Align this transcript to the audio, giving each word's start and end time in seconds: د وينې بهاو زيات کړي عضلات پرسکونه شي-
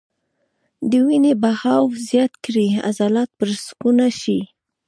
د 0.89 0.91
وينې 1.07 1.33
بهاو 1.41 1.83
زيات 2.07 2.33
کړي 2.45 2.67
عضلات 2.87 3.29
پرسکونه 3.39 4.05
شي- 4.21 4.39